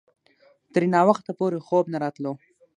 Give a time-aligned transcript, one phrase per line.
[0.73, 2.31] ترې ناوخته پورې خوب نه راتلو.